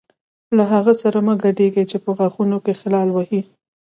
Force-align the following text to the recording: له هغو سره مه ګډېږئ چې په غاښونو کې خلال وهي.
له 0.55 0.63
هغو 0.73 0.93
سره 1.01 1.17
مه 1.25 1.33
ګډېږئ 1.43 1.83
چې 1.91 1.97
په 2.03 2.09
غاښونو 2.17 2.57
کې 2.65 2.73
خلال 2.81 3.07
وهي. 3.11 3.41